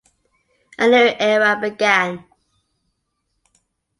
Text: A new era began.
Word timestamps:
A 0.79 0.87
new 0.87 1.15
era 1.19 1.59
began. 1.61 2.23